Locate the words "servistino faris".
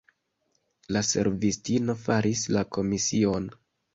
1.09-2.43